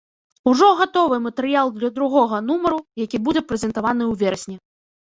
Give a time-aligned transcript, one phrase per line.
[0.51, 4.57] Ужо гатовы матэрыял для другога нумару, які будзе прэзентаваны ў верасні.